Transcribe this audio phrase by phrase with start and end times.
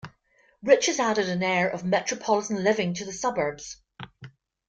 [0.63, 3.77] Rich's added an air of metropolitan living to the suburbs.